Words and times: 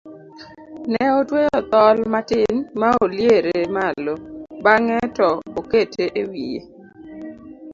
ne 0.91 1.03
otweyo 1.17 1.57
thol 1.71 1.97
matin 2.13 2.55
ma 2.79 2.89
oliere 3.03 3.57
malo 3.75 4.13
bang'e 4.63 4.97
to 5.17 5.29
okete 5.59 6.05
e 6.21 6.23
wiye 6.29 6.61